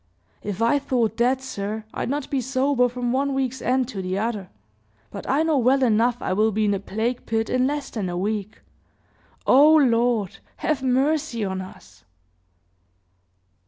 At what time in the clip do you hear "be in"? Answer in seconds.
6.51-6.73